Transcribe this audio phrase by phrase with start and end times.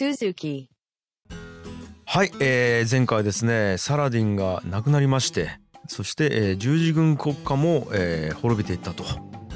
[0.00, 0.68] Suzuki.
[2.06, 5.50] はい、えー前回ですねサラディンが亡くなりまして
[5.88, 9.04] そして、えー十字軍国家も、えー滅びていったと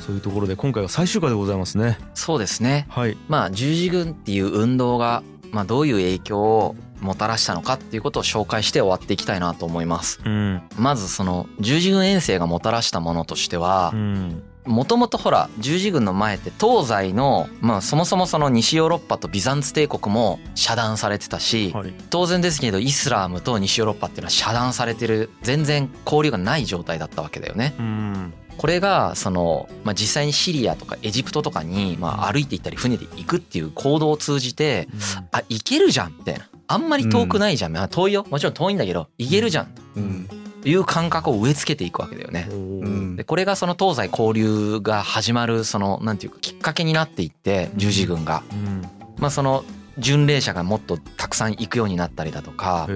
[0.00, 2.84] そういうところで今回は最終回でございますねそうですね。
[2.90, 10.20] はいまあ十字軍っていう運動が、まあ、どういう影響をもたらしたのかっていうことを紹介して終わっていきたいなと思います。
[10.26, 21.92] うんまずその十字軍遠征がもたらしたものとしてはう、んもともとほら十字軍の前って東西の、まあ、そもそもその西ヨーロッパとビザンツ帝国も遮断されてたし、はい。
[22.10, 27.74] 当然ですけどイスラームと西ヨーロッパっていうのは遮断されてる全然交流がない状態だったわけだよね。
[27.78, 28.34] うん。
[28.56, 34.88] これがその、まあ、実際にシリアとかエジプトとかに、まあ、歩いていったり船で行くっていう行動を通じて
[35.32, 36.48] あ行けるじゃんみたいな。
[36.66, 38.24] あんまり遠くないじゃん、まあ遠いよ。
[38.30, 39.74] もちろん遠いんだけど行けるじゃん。
[39.96, 40.28] うん。
[40.28, 42.48] という感覚を植え付けていくわけだよね。
[42.50, 43.16] うん。
[43.16, 48.82] でこれがその東西交流が始まるそのなんていうかきっかけになっていって十字軍が、うん。
[49.18, 49.64] まあ、その
[49.98, 52.86] 巡礼者がもっとたくさん行くようになったりだとかあ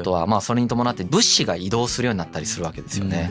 [0.00, 3.30] とはまあそれに伴って物資が移動するようになったりするわけですよね。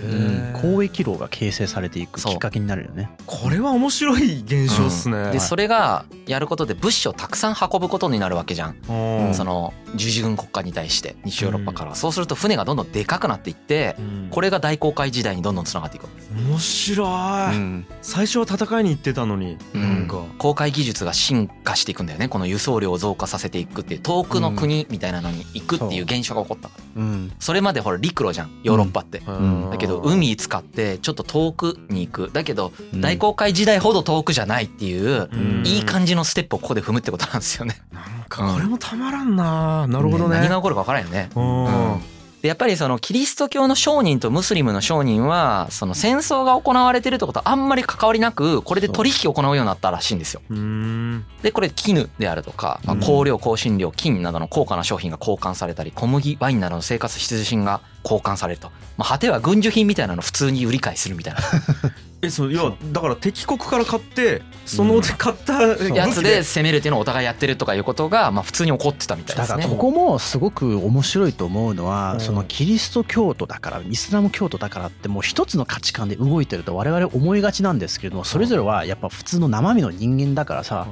[0.54, 3.10] 交易路が形成されていくきっかけになるよね。
[3.26, 9.34] これは面白い現象っすね、でそれがやることで物資をたくさん運ぶことになるわけじゃん、うん。
[9.34, 14.28] その十字軍国家に対して西ヨーロッパからは、そうすると船がどんどんでかくなっていってうん。
[14.30, 16.08] これが大航海時代にどんどんつながっていく。
[16.36, 17.06] 面白
[17.52, 17.86] い、うん。
[18.02, 19.82] 最初は戦いに行ってたのに、うん。
[19.82, 20.24] なんか。
[20.38, 22.28] 航海技術が進化していくんだよね。
[22.28, 27.32] この輸送量を増加させていくっていう遠くの国みたいなのに行くっていう現象が起こったからうん。
[27.40, 29.70] それまでほら陸路じゃんヨーロッパって、うん。
[29.72, 32.32] だけど海使ってちょっと遠くに行く。
[32.32, 33.02] だけどうん。
[33.02, 35.64] 大航海時代ほど遠くじゃないっていううん。
[35.66, 37.82] いい感じのステップをここで踏むってことなんですよね。
[37.92, 39.88] なんかこれもたまらんな。
[39.88, 40.38] なるほどね。
[40.38, 41.30] 何が起こるか分からんよね。
[41.36, 41.66] うん。
[41.66, 50.42] うんでやっぱりそのキリスト教の商人とムスリムの商人はその戦争が行われてるってことはあんまり関わりなくこれで取引を行うようになったらしいんですよ。
[50.50, 51.26] うん。
[51.42, 53.02] でこれ絹であるとか、まあ、うん。
[53.02, 61.40] 香料香辛料金などの高価な商品が交換されたり小麦ワインなどの生活必需品が交換されると、まあ、果ては軍需品みたいなのを普通に売り買いするみたいな
[62.22, 69.64] えそう要はだから敵国から買ってその買ったやつで攻めるっていうのをお互いやってるとかいうことがまあ普通に起こってたみたいですね。
[69.64, 69.76] だからこ。
[69.78, 72.20] こもすごく面白いと思うのは、うん。
[72.20, 80.88] そのキリスト教徒だからイスラム教徒だからってもう一つの価値観で動いてると我々思いがちなんですけれどもそれぞれはやっぱ普通の生身の人間だからさ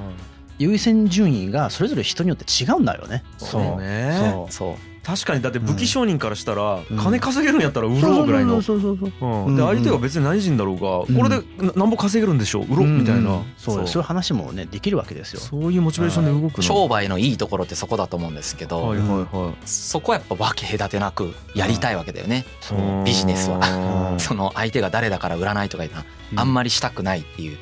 [0.58, 3.24] 優先順位がそれぞれ人によって違うんだよね。
[3.38, 4.16] そうね。
[4.20, 4.52] そう。
[4.52, 4.74] そう。
[5.04, 6.98] 確かにだって武器商人からしたらうん。
[6.98, 8.60] 金稼げるんやったら売ろうぐらいの。
[8.60, 11.16] そうそうそうでうん相手が別に何人だろうがうん。
[11.16, 12.64] これでななんぼ稼げるんでしょう？
[12.64, 13.42] 売ろうみたいな。
[13.56, 14.02] そうそう。
[14.02, 15.40] いう話もねできるわけですよ。
[15.40, 16.62] そういうモチベーションで動くの。
[16.62, 19.54] 商売のいいところってそこだと思うんですけど、はいはいはい。
[19.64, 23.04] そこはやっぱ分け隔てなくやりたいわけだよね、そう。
[23.04, 23.60] ビジネスは。
[23.60, 26.04] はその相手が誰だから売らないとかいうのは
[26.36, 27.56] あんまりしたくないっていう。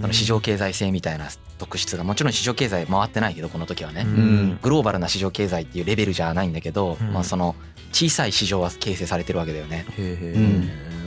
[0.00, 1.28] その市場経済性みたいな
[1.58, 4.58] 特質がもちろん市場経済回ってないけどこの時はね、うん。
[4.62, 7.12] グローバルな市場経済っていうレベルじゃないんだけど、うん。
[7.12, 7.54] まあその
[7.92, 9.86] 小さい市場は形成されてるわけだよね。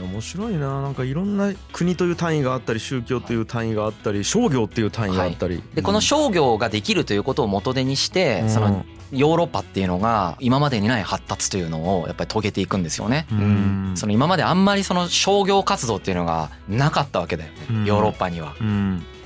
[0.00, 0.80] 面白いな。
[0.80, 8.50] なんかいろんな国という単位があったり宗教という単位があったり商業っていう単位があったり、でこの商業ができるということを元手にして、うん。
[8.50, 13.26] そのヨーロッパっていうのが今までにない発達というのをやっぱり遂げていくんですよね。
[13.32, 13.92] うん。
[13.94, 17.84] その今まであんまりその商業活動っていうのがなかったわけだよね、うん。
[17.84, 18.54] ヨーロッパには。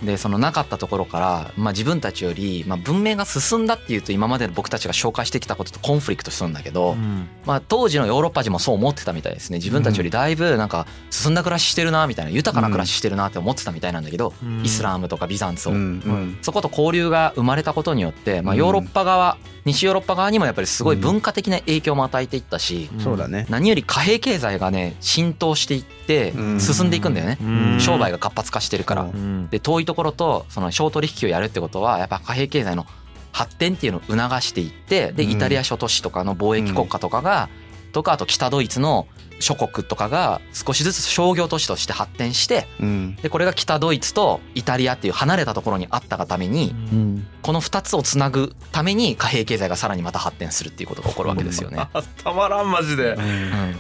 [0.03, 7.29] うんでそのなかったところから、まあ、自分たちより、まあ、文明が進んだっていうと今までの僕たちが紹介してきたこととコンフリクトするんだけど、うん。
[7.47, 9.59] まあ、当時のヨーロッパ人もそう思ってたみたいですね。
[9.59, 14.63] 自分たちよりだいぶなんか進んだ暮らししてるなみたいな豊かな暮らししてるなって思ってたみたいなんだけど、うん。
[14.65, 15.79] イスラームとかビザンツを、うん。
[15.79, 16.39] うん。
[16.43, 18.59] そこと交流が生まれたことによって、まあ、うん。
[18.59, 23.47] ヨーロッパ側西ヨーロッパ側にもやっぱりすごい文化的な影響も与えていったし、そうだね。
[23.49, 26.61] 何より貨幣経済がね浸透していってうん。
[26.61, 27.81] 進んでいくんだよね、うん。
[27.81, 29.03] 商売が活発化してるから。
[29.03, 29.49] うん。
[29.49, 32.87] で遠いところとその商取引をやるってことはやっぱ貨幣経済の
[33.31, 35.31] 発展っていうのを促していってでうん。
[35.33, 37.51] イタリア諸都市とかの貿易国家とかが
[37.93, 39.07] とかあと北ドイツの
[39.43, 43.17] 諸国とかが少しずつ商業都市として発展してうん。
[43.17, 47.27] でこれが北ドイツとイタリアっていう離れたところにあったがためにうん。
[47.43, 51.79] この2つをつなぐために貨幣経済がさらにまた発展するっていうことが起こるわけですよね。
[51.93, 53.17] あたまらんマジで、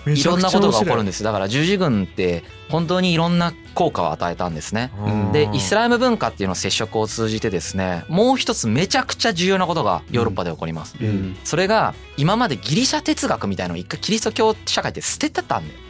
[0.06, 1.22] うん、いろんなことが起こるんです。
[1.22, 4.90] だから十字軍って本当にいろんな効果を与えたんですね。
[5.10, 5.32] ん。
[5.32, 10.96] でイスラム文化っていうの接触を通じてですねもう一つめちゃくちゃ重要なことがヨーロッパで起こります。
[11.00, 11.36] うん。
[11.44, 15.81] それが今までギリシャ哲学みたいのを一回キリスト教社会って捨ててたんだよ。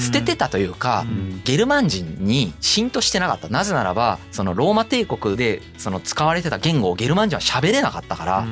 [0.00, 1.42] 捨ててたというか、うん。
[1.44, 3.48] ゲルマン人に浸透してなかった。
[3.48, 8.46] なぜならばそのローマ帝国でその使われてた言語をゲルマン人は喋れなかったから、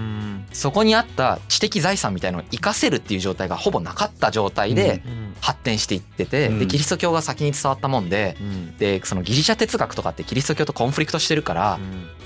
[0.53, 5.03] そこにあった知的財産みたいのを活かせるっていう状態がほぼなかった状態で
[5.41, 6.59] 発展していってて、うん。
[6.59, 8.37] でキリスト教が先に伝わったもんで
[8.79, 11.79] でそのギリシャ哲学とかってキリスト教とコンフリクトしてるから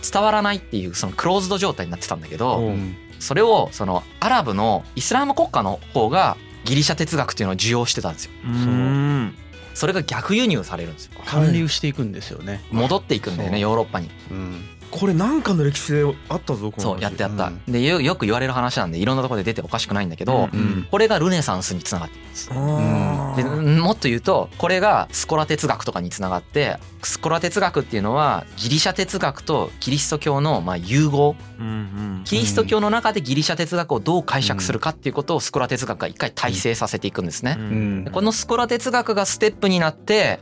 [0.02, 2.74] 伝わらないっていうそのクローズド状態になってたんだけど、
[3.20, 8.32] それをそのアラブのイスラム国家の方がギリシャ哲学っていうのを受容してたんですよ。
[8.44, 9.34] うん。
[9.74, 11.12] それが逆輸入されるんですよ。
[11.24, 12.62] 韓流していくんですよね。
[12.70, 14.10] 戻っていくんだよねヨーロッパに。
[14.30, 14.64] うん。
[14.90, 17.46] これなんかの歴史であったぞそうやってやった。
[17.46, 17.72] うん。
[17.72, 22.50] でよよく言われる話なんでいろんなところで出ておかしくないんだけどうんこれがルネサンスにつながっています。
[22.52, 31.36] あでーもっと言うとこれがスコラ哲学とかにつながってスコラ哲学っていうのはギリシャ哲学とキリスト教のまあ融合。
[31.58, 37.56] うんうんキリスト教の中でギリシャ哲学をどう解釈するかっていうことをスコラ哲学が一回体制させていくんですね。
[37.58, 38.04] うん。
[38.04, 40.40] でこのスコラ哲学がステップになって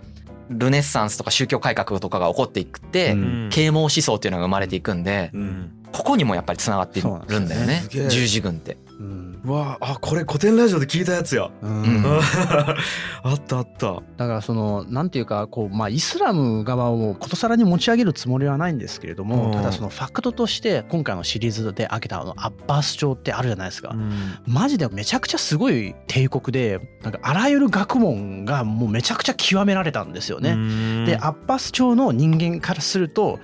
[0.50, 5.72] ルネッサンスとか宗教改革とかが起こっていくってうん啓蒙思想っていうのが生まれていくんでうん。
[5.92, 8.76] ここにもやっぱりつながってるんだよね十字軍って。
[8.98, 9.27] うん。
[9.44, 11.50] うわあこれ古典ラジオで聞いたやつや。
[11.62, 11.82] うん。
[11.82, 12.04] うん。
[13.22, 14.02] あったあった。
[14.16, 19.28] だからそのなんていうかこうまあイスラム側をことさらに持ち上げるつもりはないんですけれどうん。
[19.28, 23.90] もただそのファクトとして今回のシリーズで挙げたあのアッバース朝ってあるじゃないですか。
[23.92, 24.12] うん。
[24.46, 30.56] マジでめちゃくちゃすごい帝国でなんかあらゆる学問がもうめちゃくちゃ極められたんですよね。
[30.56, 33.38] ねでアッバス朝の人間からすると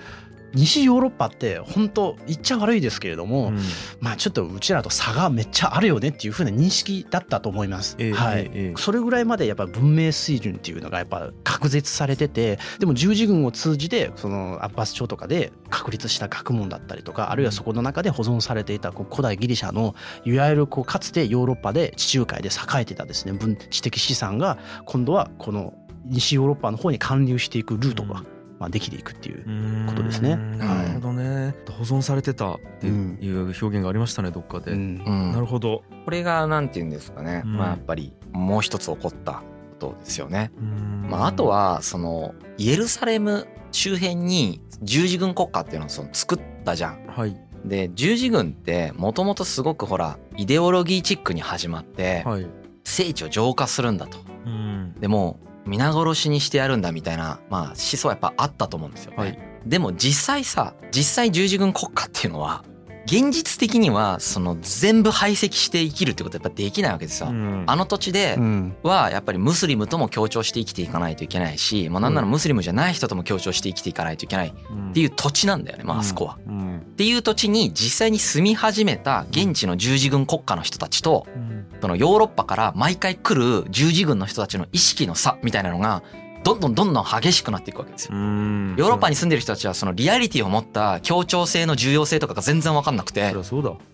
[0.55, 3.53] 西ヨーロッパって本当言っちゃ悪いですけれども、
[4.01, 7.97] まあちょっとうちらと差がめっちゃあるよねっていう風な認識だったと思います。
[7.99, 25.75] ええはい、ええそれぐらいまでやっぱ文明水準っていうのがやっぱ確絶されててでも十字軍を通じてそのアッバス朝とかで確立した学問だったりとかあるいはそこの中で保存されていたこう古代ギリシャのいわゆるこうかつてヨーロッパで地中海で栄えてたですね分知的資産が今度はこの
[26.07, 28.23] 西ヨーロッパの方に還流していくルートが
[28.64, 29.44] まあできていくっていう。
[29.87, 30.32] ことですね。
[30.32, 31.55] うんなるほどね。
[31.70, 34.72] 保存されてたっていう表現がありましたねどっかで。
[34.72, 35.02] うん。
[35.05, 35.32] うん。
[35.32, 35.82] なるほど。
[36.05, 37.56] これがなんて言うんですかね、うん。
[37.56, 39.43] まあやっぱりもう一つ起こったこ
[39.78, 40.50] とですよね。
[40.58, 41.06] うん。
[41.11, 47.06] まああとはそのイエルサレム周辺に十字軍国家っていうのをその作ったじゃん。
[47.06, 47.37] はい。
[47.66, 52.46] で十字軍ってもともとすごくほらイデオロギーチックに始まってはい。
[52.84, 54.19] 聖地を浄化するんだと。
[54.46, 54.94] うん。
[55.00, 59.16] でも皆殺しにしてやるんだみたいな、まあ、思想はやっぱあったと思うんですよね。
[59.19, 62.64] はいでも実際さ実際十字軍国家っていうのは
[63.06, 67.29] 現実的にはその全部排斥して生きるってことはやっぱできないわけですよ。
[67.29, 67.65] うん。
[67.67, 76.39] あの土地でうんはやっぱりムスリムとも協調して生きていかないといけないし、もうなんならムスリムじゃない人とも協調して生きていかないといけないっていう土地なんだよね、まああそこは。
[76.47, 76.79] うん。
[76.79, 81.67] っていう土地に実際に住み始めた現地の十字軍国家の人たちとうん。
[81.81, 86.03] そのヨーロッパから毎回来る十字軍の人たちの意識の差みたいなのが
[86.44, 88.14] どんどんどんどん激しくなっていくわけですよ。
[88.14, 88.75] うん。
[88.76, 93.32] ヨーロッパに住んでる人たちはそのリアリティを持った協調性の重要性とかが全然わかんなくて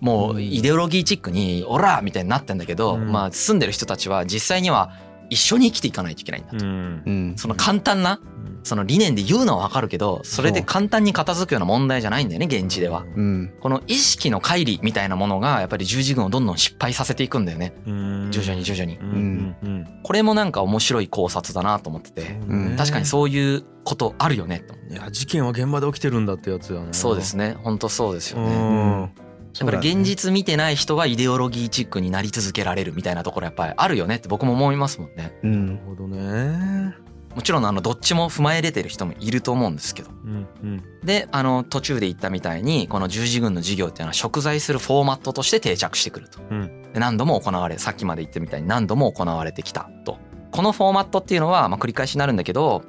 [0.00, 3.12] もうイデオロギーチックにオラーみたいになってんだけど、うん。
[3.12, 4.92] まあ住んでる人たちは実際には
[5.30, 6.64] 一緒に生きていかないといけないんだと。
[6.64, 7.02] ん。
[7.06, 7.34] うん。
[7.36, 8.20] その簡単な
[8.62, 13.04] その理念で言うのはわかるけどそれで簡単に片付くような問題じゃないんだよね現地では。
[13.16, 13.52] うん。
[13.60, 17.74] この意識の乖離みたいなものがやっぱり十字軍をどんどん失敗させていくんだよね。
[17.86, 18.28] うん。
[18.30, 18.98] 徐々に徐々に。
[18.98, 19.56] うん。
[19.62, 19.68] うん。
[19.68, 20.00] うん。
[20.02, 22.38] これもなんか面白い考察だなと思ってて。
[22.48, 22.76] うん。
[22.76, 27.56] 確かにそういうことあるよねといや事件は現場で起きてるんだってやつやねそうですね。
[27.62, 29.10] 本当そうですようねん。
[29.58, 36.94] だから現実見てない人がイデオロギーチックになり続けられるみたいなところやっぱりあるよねって僕も思いますもんねうんなるほどね
[37.34, 40.10] もちろんあのどっちも踏まえれてる人もいると思うんですけど。
[40.24, 40.82] うんうん。
[41.04, 46.82] であの途中で言ったみたいにこの十字軍の授業っていうのは食材するフォーマットとして定着してくると、うん。
[46.92, 50.18] で何度も行われさっきまで言ったみたいに何度も行われてきたと。
[50.50, 52.82] このフォーマットっていうのはまあ繰り返しになるんだけど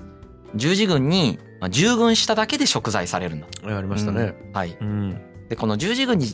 [0.55, 3.75] 十字軍にまあ従軍しただけで食材されるんだと。
[3.75, 4.33] ありましたね。
[4.53, 4.75] はい。
[4.81, 5.21] うん。
[5.49, 6.25] でこの十字軍に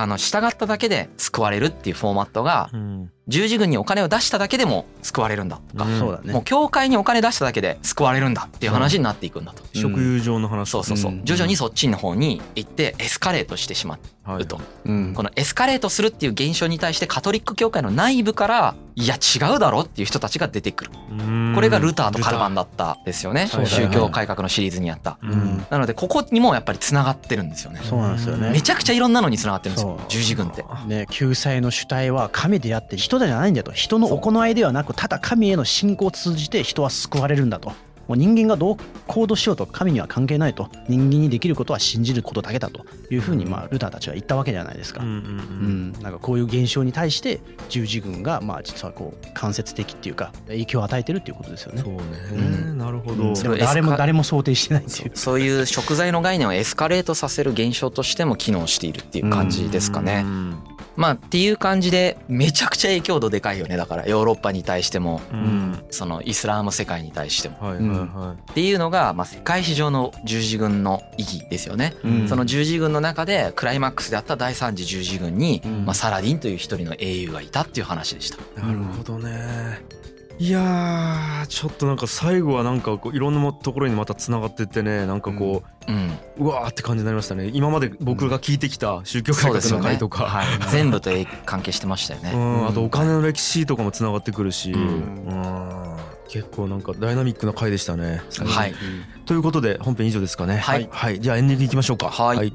[0.00, 3.10] あの従っただけで救われるっていうフォーマットがうん。
[3.28, 6.30] 十字軍にお金を出しただけでも救われるんだとか、うん。
[6.30, 10.70] もう教会にお金出しただけで救われるんだっていう話になっていくんだと、食友情の話。
[10.70, 11.24] そうそうそう、うん。
[11.24, 15.12] 徐々にそっちの方に行ってエスカレートしてしまはいうと、うん。
[15.14, 20.90] このエスカレートするっていう現象に対してカトリック教会の内部からいや違うだろっていう人たちが出てくる。
[21.12, 21.52] うん。
[21.54, 23.46] これがルターとカルバンだったですよね。
[23.46, 25.18] 宗教改革のシリーズにあった。
[25.22, 25.64] うん。
[25.70, 27.80] なのでここにもやっぱりつながってるんですよね。
[27.84, 28.50] そうなんですよね。
[28.50, 30.00] めちゃくちゃいろんなのにつながってるんですよ。
[30.08, 30.64] 十字軍って。
[30.88, 33.70] ね、救済の主体は神であって人じゃないんだと。
[33.70, 37.72] 人の行いではなくただ神への信仰を通じて人は救われるんだと
[38.08, 40.68] もう人間がどう行動しようと神には関係ないと。
[40.88, 42.84] 人間にできることは信じることだけだと。
[43.10, 45.02] いうふうにまあルターたちは言ったわけじゃないですか。
[45.02, 45.18] うんううん。
[45.90, 51.82] ん、なんかこういう現象に対して十字軍がまあ実はこう間接的っていうか影響を与えてるっていうことですよね。
[51.82, 53.24] そううねなるほど。
[53.24, 53.34] うん。
[53.34, 55.10] でも誰も誰も想定してないっていう。
[55.14, 60.22] そういう食材の概念をエスカレートさせる現象としても機能しているっていう感じですかね。
[60.24, 60.58] うん
[60.98, 63.76] まあっていう感じでめちゃくちゃ影響度でかいよね。
[63.76, 65.78] だからヨーロッパに対してもうん。
[65.90, 67.56] そのイスラーム世界に対しても。
[67.60, 71.94] はいはいはっていうのがまあ世界史上の十字軍の意義ですよね。
[72.02, 72.28] うん。
[72.28, 75.86] その十字軍の中でクライマックスであった第三次十字軍に、うん。
[75.86, 78.36] まあ、サラディンという一人の英雄がいたっていう話でした。
[78.36, 79.80] いなるほどね
[80.38, 87.50] いやーちょっとなんか最後はなんかこういろんなところにまたつながってってねなんかこうん、う、うわーって感じになりましたね。
[87.52, 89.78] 今まで僕が聞いてきた宗教改革。
[89.78, 91.10] の会とか、はい、 全部と
[91.46, 92.32] 関係してましたよね。
[92.34, 95.96] うん、あとお金の歴史とかもつながってくるし、うんうん。
[96.28, 98.22] 結構なんかダイナミックな回でしたね。
[98.44, 98.74] はい。
[99.24, 100.58] ということで本編以上ですかね。
[100.58, 100.88] はい。
[100.90, 102.10] はい、じゃあエンディングいきましょうか。
[102.10, 102.52] はい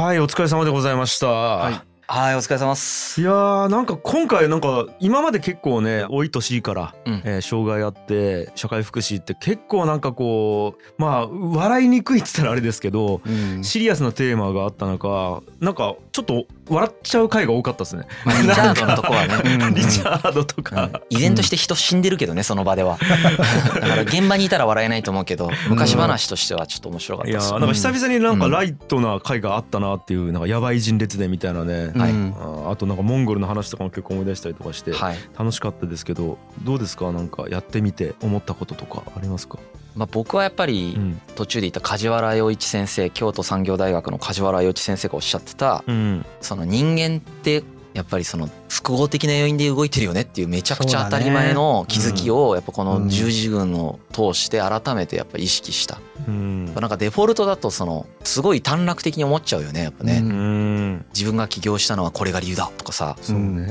[0.00, 1.26] はい、お疲れ様でございました。
[1.26, 3.20] はいはい、お疲れ様です。
[3.20, 18.04] いやーなんか今回なんか今まで結構ね多い年から、うんえー障害あって社会福祉って結構なんかこうまあ笑いにくいっつったらあれですけどうんシリアスなテーマがあった中なんかちょっと笑っちゃう回が多かったですね。
[18.24, 19.34] まあ、リチャードのとこはね。
[19.66, 19.74] うん。
[19.74, 22.96] リチャードとか、依然として人死んでるけどねその場では。
[23.80, 28.52] だから現場にいたら笑えないと思うけど昔話としてはちょっと面白かっいやたですーなんか久々になんかうん。
[28.52, 32.10] ライトな回があったなっていうなんかやばい人列伝みたいなね、はい。
[32.10, 32.34] うん。
[32.70, 35.16] あとなんかモンゴルの話とかも結構思い出したりとかしてはい。
[35.38, 37.10] 楽しかったですけどどうですか？
[37.12, 39.58] なんかやってみて思ったこととかありますか、
[39.96, 41.20] まあ、僕はやっぱりうん。
[41.36, 46.26] 途中で言った梶原洋一先生京都産業大学の梶原洋一先生がおっしゃってたうん。
[46.40, 56.00] その人間ってやっぱりその複合的な要因で動いてるよねっていうめちゃくちゃ当たり前の気づきをやっぱこの十字軍を通して改めてやっぱ意識した。
[56.28, 56.66] うん。
[56.66, 61.04] なんかデフォルトだとそのすごい短絡的に思っちゃうよねやっぱね、ううん。
[61.12, 63.66] 自分が起業したのはこれが理由だとかさ、そうん、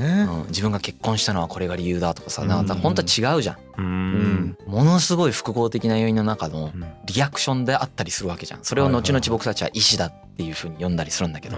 [0.48, 2.44] 自分が結婚したのはこれが理由だとかさ。
[2.44, 3.86] なんか本当は違うじゃん、うん。
[3.86, 4.56] うん。
[4.66, 6.84] ものすごい複合的な要因の中のうん。
[7.06, 8.60] リアクションであったりするわけじゃん。
[8.64, 11.56] それを後々僕たちは意思だっていうふうに読んだりするんだけど、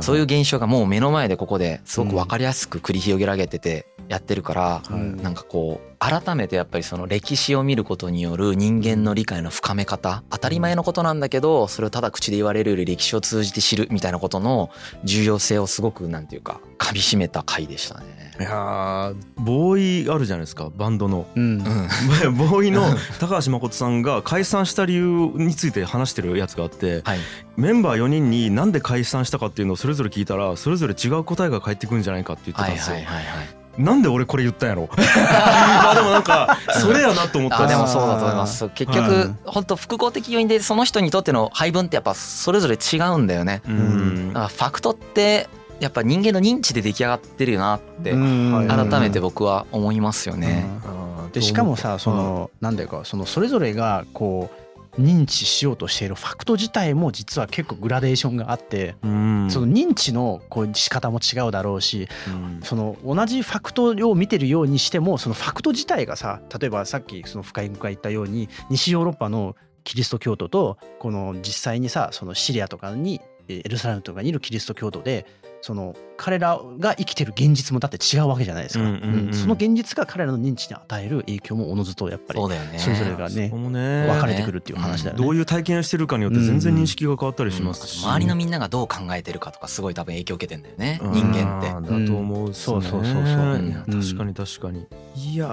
[0.00, 5.22] そういう現象がもう目の前でここですごく分かりやすく繰り広げられててやってるから、はい。
[5.22, 14.70] なんかこう改めてやっぱりその歴史を見ることによる人間の理解の深め方当たり前のことなんだけどそれをただ口で言われるより歴史を通じて知るみたいなことの
[15.04, 18.20] 重要性をすごくなんていうか噛み締めた回でしたね。
[18.40, 21.26] いやーボーイあるじゃないですかバンドの。
[21.36, 21.58] うん。
[21.58, 22.36] うん。
[22.38, 22.82] ボーイの
[23.18, 27.18] 高橋誠さんが解散した理由について話してるやつがあってはい、
[27.58, 32.96] メンバー4人になんで解散したかっていうのをそれぞれ聞いたらそれぞれ違う答えが返ってくるんじゃないかって言ってたはいんですよ。
[32.96, 34.88] はいはいはいなんで俺これ言ったんやろ？
[34.96, 38.68] まあでもなんかそれやなと思ったあでもうそうだと思います。
[38.74, 43.62] 結はい局本当複合的要因でその人にとっての配分ってやっぱそれぞれ違うんだよね。
[43.68, 44.28] ん。
[44.28, 45.48] だからファクトって
[45.80, 48.68] やっぱ人間の認知で出来上がってるよなってうん。
[48.68, 50.66] 改めて僕は思いますよね。
[51.32, 59.48] でしかもさそのなんだよかそのそれぞれがこう認知しようとしているファクト自体も実は結構グラデーションがあってうん。
[59.50, 62.60] その認知のこう仕方も違うだろうしうん。
[62.62, 75.26] その同じファクトを見てるようにしてもそのファクト自体がさ例えばさっきその深井君が言ったように西ヨーロッパのキリスト教徒とこの実際にさそのシリアとかにえーエルサレムとかにいるキリスト教徒で
[75.62, 79.34] その彼らが生きてる現実もだって違うわけじゃないですか、うんうんうんうん。
[79.34, 82.78] その現実が彼らの認知に与える影響もおのずとやっぱりそうだよね。
[82.78, 84.06] それぞれがねね。
[84.06, 85.22] 分かれてくるっていう話だよね。
[85.22, 91.00] どういう体験をしてるかによって全然認識が変わったりしますし、周りのみんながどう考えてるかとかすごい多分影響を受けてんだよね。
[91.02, 91.12] うん。
[91.12, 91.68] 人間って。
[91.68, 92.46] だと思うね。
[92.46, 92.54] うん。
[92.54, 93.24] そうそうそうそう。
[93.24, 94.86] 確かに確かに。
[95.16, 95.46] いや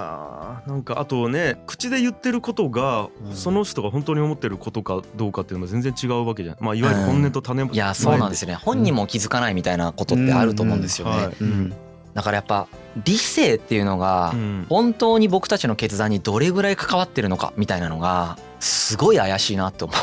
[0.66, 3.34] ーなんかあとね口で言ってることがうん。
[3.34, 6.56] その人が本当に思ってることかどうかっていうのも全然違うわけじゃん。
[6.60, 8.54] まあいわゆる本音と種いやそうなんですよね。
[8.54, 11.16] 本人も気づかないみたいなことってあると思うんですよね。
[11.16, 11.36] はい。
[11.40, 11.74] うん。
[12.14, 12.68] だからやっぱ
[13.04, 14.66] 理性っていうのがうん。
[14.68, 19.96] 本当に僕たちの決断にどれぐらい関わってるのかみたいなのがすごい怪しいなって思う。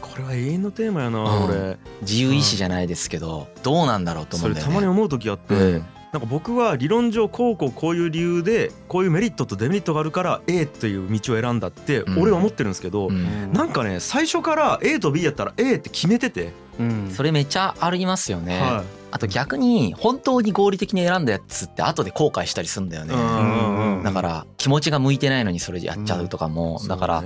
[0.00, 1.44] これは永遠のテーマやなうん。
[1.44, 1.78] 俺。
[2.02, 4.74] 自由意志じゃないですけどどうなんだろうと思そうれんだよね。
[4.74, 5.84] たまに思う時あって、うん。
[6.12, 13.52] なんか僕は理論上こうこうこういう理由でこういうメリットとデメリットがあるから A という道を選んだってうん俺は思ってるんですけど、うん。
[13.52, 17.10] なんかね最初から A と B やったら A って決めてて、うん。
[17.10, 18.60] それめっちゃありますよね。
[18.60, 23.14] はあと逆に本当に合理的に選んだやつって後で後悔したりするんだよね。
[23.14, 24.02] うんうんうん。
[24.02, 27.24] だから気持ちが向いてないのにそれやっちゃうとかも、い、だから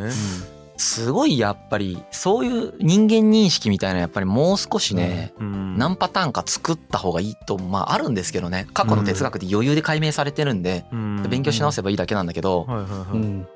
[0.76, 5.78] すごいやっぱりそういう人間認識みたいなやっぱりもう少しね、うん。
[5.78, 8.66] 何パターンか作った方がいいとまああるんですけどね。
[8.74, 11.22] 過去の哲学で余裕で解明されてるんで、うん。
[11.30, 12.66] 勉強し直せばいいだけなんだけど、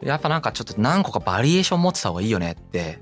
[0.02, 3.00] やっぱなんかちょっと何個かバリエーション持ってた方がいいよねって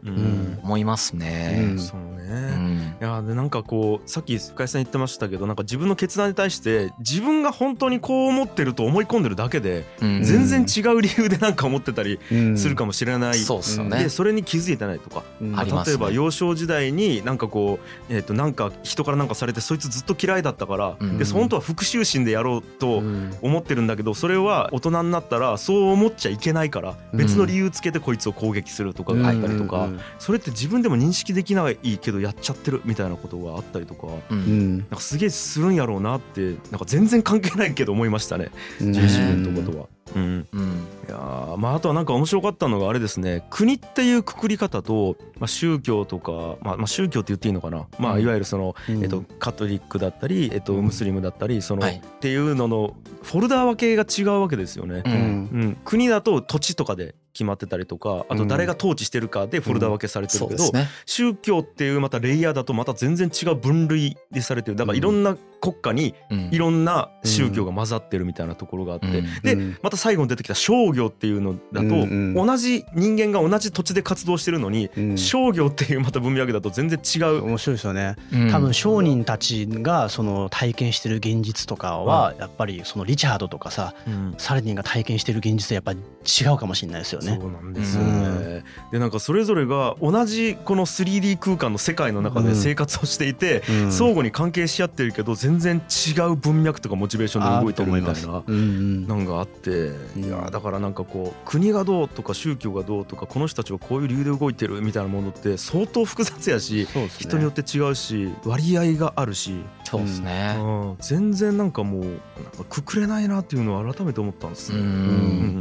[0.62, 1.74] 思いますね。
[1.78, 2.96] そううね、ん。
[3.00, 10.22] いやでなんかこうさっき深井さん言ってましたけどなんか自分の決断に対して自分が本当にこう思ってると思い込んでるだけでうん。
[10.22, 12.18] 全然違う理由でなんか思ってたり
[12.56, 14.08] するかもしれない、そうっすよでね。
[14.08, 15.54] それに気づいてないとか、うん。
[15.54, 17.78] 例えば幼少時代になんかこ
[18.10, 21.18] う、えー、となんか人からなんかされてそいつずっと嫌いだったから、うん。
[21.18, 23.34] で本当は復讐心でやろうとうん。
[23.42, 34.08] 思ってるんだけどそれは大人になったらそう思っちゃいけないから別の理由つけてこいつを攻撃するとかがあったりとか、それって自分でも認識できないけどやっちゃってるみたいなことがあったりとか。
[34.30, 38.50] なんかすげえするんやろうなってなんか全然関係ないけど思いましたね。
[38.80, 38.92] うん。
[38.92, 39.86] 自分のことは。
[40.16, 40.62] うん、うん。
[41.06, 43.44] いやーまああとはなんか面白かったのがあれですね。
[43.50, 48.22] 国っていうくくり方と、まあ、宗教とか、まあ、まあ宗教って言っていいのかな、まあ、うん。
[48.22, 49.02] いわゆるその、うん。
[49.02, 50.86] えっと、カトリックだったり、えっと、うん。
[50.86, 51.96] ムスリムだったりその、はい。
[51.96, 55.02] っていうののフォルダー分けが違うわけですよね。
[55.04, 60.72] うん、国だと土地とかで決まってたりとかあと誰が統治してるかでフォルダー分けされてるけど。
[61.06, 64.76] 宗教っていうまたレイヤーだとまた全然違う分類でされてる。
[64.76, 66.48] だからいろんな国家にうん。
[66.50, 69.42] いろんな宗教が混ざってるみたいなところがあって、うん。
[69.42, 69.78] でうん。
[69.82, 71.92] また最後に出てきた商業っていうのだと、うん
[72.36, 72.46] うん。
[72.46, 75.18] 同じ人間が同じ土地で活動してるのに、うん。
[75.18, 78.16] 商業っていうまた文脈だと全然違う、面白いですよね。
[78.32, 78.50] うん。
[78.50, 83.94] 多分商人たちがその体験してる現実とかはやっぱりそのリチャードとかさ
[84.38, 87.38] サラディンが体験してる現実とやっぱり違うかもしれないですよね。
[87.40, 88.64] そうなんですよね。
[88.92, 93.92] でなんかそれぞれが同じこの 3D 空間の世界の中で生活をしていて、うん。
[93.92, 98.42] 相互に関係し合ってるけど全然違う文脈とかモチベーションで動いてるみたいな。
[98.46, 106.88] なんがあっていやだからなんかこう国がどうとか宗教がどうとかこの人たちはこういう理由で動いてるみたいなものって相当複雑やし
[107.18, 110.56] 人によって違うし割合があるし、そうですね。
[110.58, 114.82] うん全然なんかもうなんかくくれないなっていうのを改めて思ったんですうね。
[114.82, 114.90] うんん。
[114.90, 114.94] う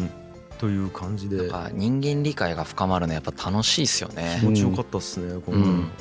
[0.03, 0.09] ん
[0.57, 4.45] という感じで人間理解が深まるのやっぱ楽しいですよね気。
[4.47, 5.91] 持ちよかったっすね、うん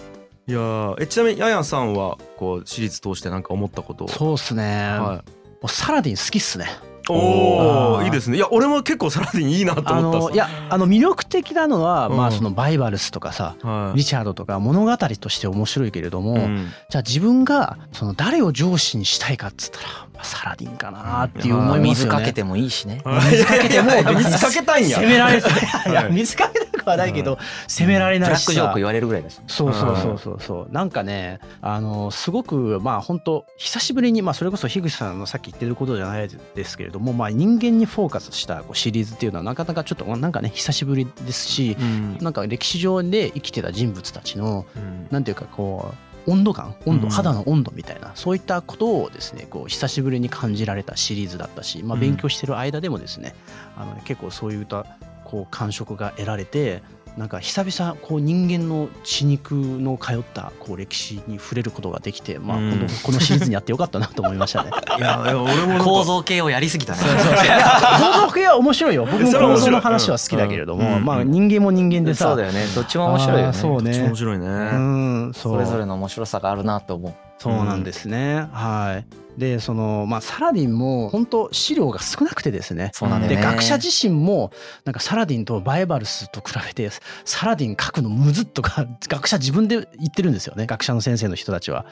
[0.48, 4.06] いやーえちなみにヤヤンさんはこうシリーズ通してなんか思ったこと？
[4.06, 5.24] そうっすね、は
[5.60, 6.66] もうサラディン好きっすね。
[7.08, 8.08] い、おおい。
[8.08, 8.36] いですね。
[8.36, 12.16] いや俺も結構サラディンいいなとあ思ったっいやあの魅力的なのは、うん。
[12.16, 13.98] まあそのバイバルスとかさはい。
[13.98, 16.68] リチャードとか物語として面白いけれども、うん。
[16.90, 21.90] じゃあ自分がその誰を上司にしたいかっつったら、まあ、サラディンかなっていううん思いますよね。
[21.90, 23.02] 水かけてもいいしね。
[23.04, 24.98] 水かけても水かけたいんや。
[24.98, 25.50] 攻められない。
[25.50, 25.92] い。
[25.92, 28.46] やはい水かけはないけど、攻められブないしさ。
[28.46, 29.40] ラックジョーク言われるぐらいだし。
[29.46, 30.72] そうそうそうそうそう。
[30.72, 42.18] なんかねあのすごくまあ本当久しぶりにまあそれこそ樋口さんのさっき言ってることじゃないですけれどもまあ人間にフォーカスしたこうシリーズっていうのはなかなかちょっとなんかね久しぶりですしうん。
[42.20, 45.08] なんか歴史上で生きてた人物たちのうん。
[45.10, 45.92] なんていうかこ
[46.26, 47.10] う温度感温度うん。
[47.10, 52.00] 肌の温度みたいなそういったことをですねこう久しぶりに感じられたシリーズだったし、まあ、うん。
[52.00, 53.34] 勉強してる間でもですね
[53.76, 54.86] あの結構そういった
[55.26, 56.82] こう感触が得られて
[57.16, 64.70] なんか久々こう人間の血肉の通ったこう歴史に触れることができて、まあ、うん本当このシリーズにやってよかったなと思いましたね。
[64.98, 66.98] いやいや俺も構造系をやりすぎたね。
[67.00, 72.66] 構造系は面白いよ僕も構造の話は好きだけれども、うんまあ、人間も人間でさそうだよね。
[72.74, 73.52] どっちも面白いよね。
[73.54, 74.46] そうね面白いね。
[74.46, 77.14] うんそうそれぞれの面白さがあるなと思う。
[77.38, 83.28] そうなんですね、はいでそのまあサラディンも本当資料が少なくてですねそうなん。
[83.28, 84.50] で学者自身も
[84.84, 86.90] なんかサラディンとバイバルスと比べて
[87.24, 91.86] サラディン書くのむずっとか学者自分で言ってるんですよね学者の先生の人たちは。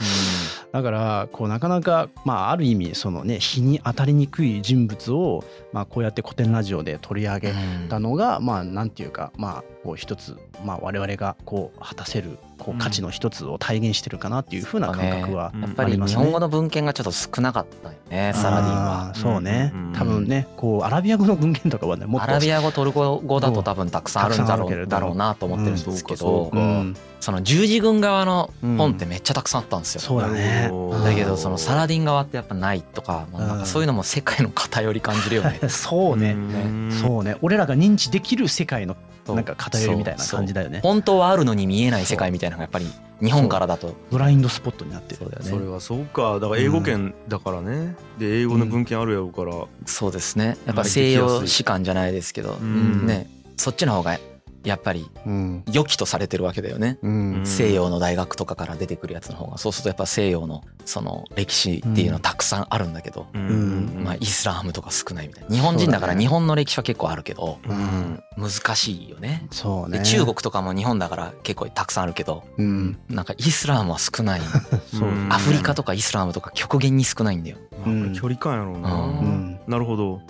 [0.72, 7.52] だからこうなかなかまあある意味そのね日に当たりにくい人物をまあこうやって古典ラジオで取り上げう
[7.84, 19.12] んたのがまあなんていうかまあこう一つまあ我々がこう果たせるこう価値の一つを体現してるかなっていうふうな感覚はうんやっぱり日本語の文献がちょっと少なかったよね、サラディンは。
[19.14, 19.92] そうね、うん。
[19.94, 26.46] 多分ねこうアラビア語の文献とかはねもっとアラビア語、トルコ語だと多分たくさんあるんだろうだろうなと思ってるんですけど。
[26.46, 30.02] か、うんその十字軍側の本ってめっちゃたくさんあったんですよ。
[30.02, 30.70] そうだね。
[31.02, 35.58] だけどそのサラディン側ってやっぱないとか、まあなんかそういうのも世界の偏り感じるよね。
[35.70, 36.92] そうね、ん。
[36.92, 37.38] そうね。
[37.40, 38.94] 俺らが認知できる世界の
[39.26, 40.80] なんか偏りみたいな感じだよね。
[40.82, 43.94] 本当はあるのに見えない世界みたいなのがやっぱり日本からだと。
[44.10, 45.48] ブラインドスポットになってるんだよね。
[45.48, 46.40] それはそうか。
[46.40, 49.54] だから英語圏だからね、で英語の文献あるやろうから、
[49.86, 50.58] そうですね。
[50.66, 53.06] やっぱ西洋史観じゃないですけど、うん。
[53.06, 53.30] ね。
[53.56, 54.18] そっちの方が
[54.64, 55.64] やっぱりうん。
[55.70, 56.98] 良きとされてるわけだよね。
[57.02, 57.42] うん。
[57.42, 59.58] ん西洋の大学とかから出てくるやつの方が。
[59.58, 64.00] そうするとやっぱ西洋のその歴史っていうのはたくさんあるんだけど、うん。
[64.02, 65.54] まあイスラームとか少ないみたいな。
[65.54, 68.22] 日本人だから日本の歴史は結構あるけど、うん。
[68.36, 69.46] 難しいよね。
[69.50, 69.98] そうね。
[69.98, 72.98] で中国とかも日本だから結構たくさんあるけどうん。
[73.08, 74.40] なんかイスラームは少ない。
[75.30, 77.58] アフリカとかイスラームとか極限に少ないんだよ。
[77.72, 79.18] まあこれ距離感やろうな、うん。
[79.18, 79.60] うん。
[79.66, 80.20] なるほど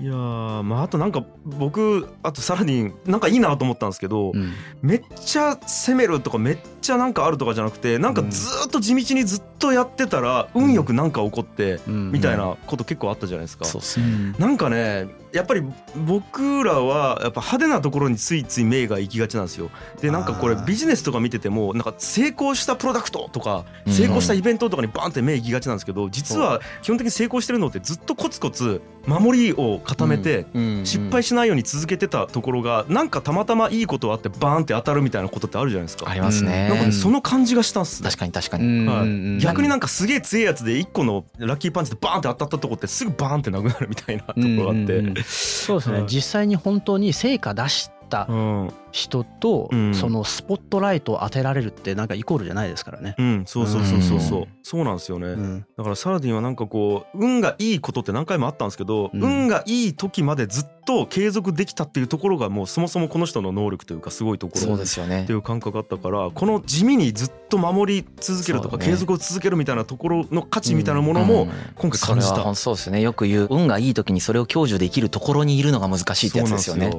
[0.00, 4.52] いやーまああとなんか僕あとサラディンなんかいいなと思ったんですけど、うん。
[4.82, 13.64] めっちゃ攻めるとかめっちゃなんかあるとかじゃなくてなんかずっと地道にずっとやってたら運よくなんか起こってみたいなこと結構あったじゃないですか。
[13.64, 14.34] そうっすね。
[14.38, 15.62] なんかねやっぱり
[16.06, 19.70] 僕らはやっぱ派手なところについつい目が行きがちなんですよ。
[20.00, 30.46] でなんかこれビジネスとか見ててもなんか成功したプロダクトとかうん成功したイベントとかにバンって目行きがちなんですけど実は基本的に成功してるのってずっとコツコツ守りを固めて
[30.84, 36.08] 失敗しないように続けてたところがなんかたまたまいいことあってバーンって当たるみたいなことってあるじゃないですか。
[36.08, 36.68] ありますね。
[36.68, 38.08] なんかねその感じがしたんすね。
[38.08, 49.94] 確かに確かうに逆になんかすげえ強いやつで一個のラッキーパンチでバーンって当たったとこってすぐバーンってなくなるみたいなところがあって、そうですね、はい実際に本当に成果出したうん、人と、うん。
[49.94, 53.14] そのスポットライトを当てられるってなんかイコールじゃないですからね。
[53.18, 54.46] うん、そうそうそうそうそう、うん。
[54.62, 55.66] そうなんですよね、うん。
[55.76, 59.22] だからサラディンはなんかこう運がいいことって何回もあったんですけど、うん。
[59.22, 65.24] 運がいい時までずっと継続できたっていうところがもうそもそもこの人の能力というかすごいとこそうろですよね。
[65.24, 72.30] っていう感覚あったからこの地味にずっと守り続けるとか継続を続けるみたいなところの価値みたいなものも今回感じた。
[72.30, 73.00] それはほんそうですね。
[73.00, 76.90] よく言う運がいい時にそれを享受できるところにいるのが難しいってやつですよね。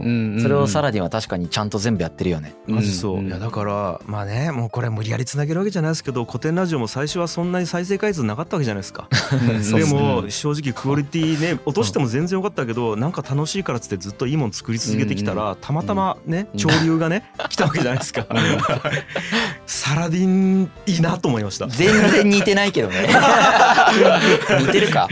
[0.41, 2.55] それをサララディンは確かにちゃんと全部やってるよね。
[2.65, 3.27] マジそう、うん。
[3.27, 9.09] いやだからまあねもうこれ無理やりつなげるわけじゃないですけど古典ラジオも最初はそんなに再生回数なかったわけじゃないですか。
[9.75, 16.59] でも正直クオリティね落としても全然よかったけどなんか楽しいからっつってずっといいもの作り続けてきたらたまたまねうん。
[16.59, 18.25] 潮流がね来たわけじゃないですか。
[19.65, 21.67] サラディンいいなと思いました。
[21.67, 23.09] 全然似てないけどね。
[24.61, 25.07] 似てるか。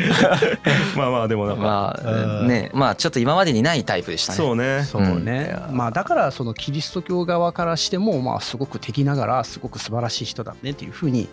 [0.96, 1.62] まあまあでもなんか。
[1.62, 4.38] まうんあねまあちょっと今までにないタイプでしたね。
[4.38, 4.84] そうね。
[4.84, 11.28] そうね、まあだからそのキリスト教側からしてもまあすごく敵ながらすごく素晴らしい人だねっていうふうに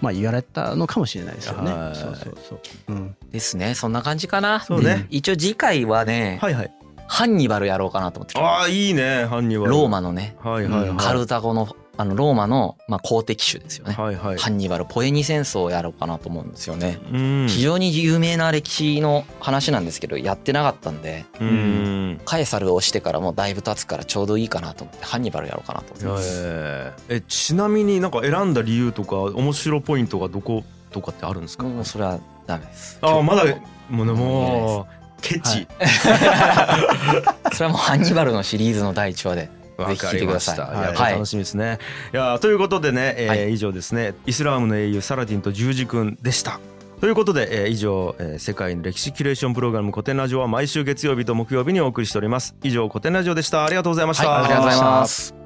[0.00, 1.72] まあ言われたのかもしれないですよね。
[1.72, 1.96] はい。
[1.96, 2.60] そうそうそう。
[2.88, 3.16] うん。
[3.32, 3.74] ですね。
[3.74, 4.60] そんな感じかな。
[4.60, 4.84] そうね。
[4.84, 6.72] で一応次回はねはいはい。
[7.08, 9.24] ハンニバルやろうかなと思ってるああいいね。
[9.24, 9.72] ハンニバル。
[9.72, 10.36] ローマのね。
[10.38, 10.96] はいはいはい。
[10.96, 11.68] カルタゴの
[12.00, 13.92] あのローマのまあ公的種ですよね。
[13.92, 14.38] はいはい。
[14.38, 16.98] ハンニバルポエニ戦争をやろうかなと思うんですよね。
[17.12, 17.46] うん。
[17.46, 22.20] 非常に有名な歴史の話なんですけどやってなかったんでうん。
[22.24, 26.40] カエサルをしてからもうだいぶ経つからちょうどいいかなと思ってハンニバルやろうかなと思ってます。
[26.42, 27.16] えー。
[27.16, 32.98] えちなみになんか選んだ理由とか面白ポイントがどことかってあるんですか、もうそれはダメです。
[33.02, 33.44] ああまだ
[33.90, 35.68] もうねいもうケチ。
[37.52, 39.42] それはもうハンニバルのシリーズの第1話で。
[39.42, 40.56] わ、ぜひ聞いてください。
[40.56, 40.58] い。
[40.58, 41.78] や、はい楽しみですね。
[42.12, 43.52] いやということでね、えーはい。
[43.54, 44.14] 以上ですね。
[44.26, 46.60] イスラームの英雄サラディンと十字軍でした。
[47.00, 52.54] ということで、えー以上、えー世界の歴史キュレーションプログラム古典ラジオは毎週月曜日と木曜日にお送りしております。
[52.62, 53.64] 以上古典ラジオでした。
[53.64, 55.39] ありがとうございました、はいありがとうございます